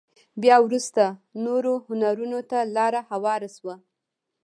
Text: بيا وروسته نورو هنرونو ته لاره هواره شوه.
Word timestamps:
بيا 0.41 0.57
وروسته 0.65 1.03
نورو 1.45 1.73
هنرونو 1.87 2.39
ته 2.49 2.59
لاره 2.75 3.01
هواره 3.11 3.49
شوه. 3.57 3.75